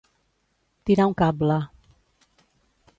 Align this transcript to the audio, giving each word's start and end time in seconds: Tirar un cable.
Tirar 0.89 1.07
un 1.11 1.15
cable. 1.21 1.61